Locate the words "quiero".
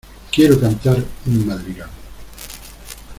0.31-0.59